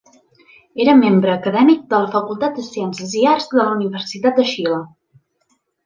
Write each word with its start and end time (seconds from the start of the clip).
Era 0.85 0.95
membre 1.01 1.33
acadèmic 1.33 1.85
de 1.93 2.01
la 2.05 2.09
Facultat 2.17 2.57
de 2.61 2.67
Ciències 2.71 3.15
i 3.21 3.25
Arts 3.35 3.49
de 3.55 3.63
la 3.63 3.71
Universitat 3.79 4.41
de 4.43 4.51
Xile. 4.55 4.85